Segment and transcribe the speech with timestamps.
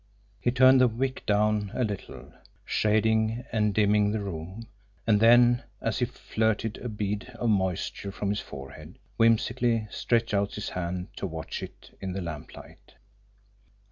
[0.39, 2.33] He turned the wick down a little,
[2.65, 4.65] shading and dimming the room
[5.05, 10.55] and then, as he flirted a bead of moisture from his forehead, whimsically stretched out
[10.55, 12.95] his hand to watch it in the lamplight.